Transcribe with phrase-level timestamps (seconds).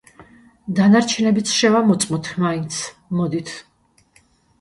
[0.77, 2.79] დანარჩენებიც შევამოწმოთ მაინც,
[3.19, 3.53] მოდით.